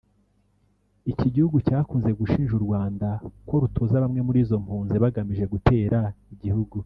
Iki 1.11 1.27
gihugu 1.35 1.57
cyakunze 1.67 2.09
gushinja 2.19 2.53
u 2.57 2.63
Rwanda 2.65 3.07
ko 3.47 3.53
rutoza 3.61 4.03
bamwe 4.03 4.21
muri 4.27 4.39
izo 4.43 4.57
mpunzi 4.63 4.95
bagamije 5.03 5.45
gutera 5.53 5.99
igihugu 6.35 6.75